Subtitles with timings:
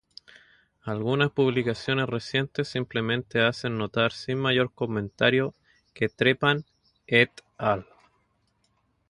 [0.81, 5.53] Algunas publicaciones recientes simplemente hacen notar sin mayor comentario
[5.93, 6.65] que Trepan
[7.05, 7.85] "et al".